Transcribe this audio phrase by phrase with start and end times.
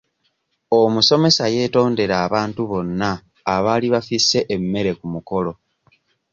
[0.79, 3.09] Omusomesa yeetondera abantu bonna
[3.55, 5.51] abaali bafisse emmere ku mukolo.